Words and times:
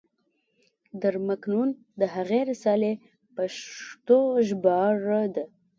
در 1.01 1.15
مکنون 1.27 1.69
د 1.99 2.01
هغې 2.15 2.41
رسالې 2.51 2.93
پښتو 3.35 4.19
ژباړه 4.47 5.21
ده. 5.35 5.43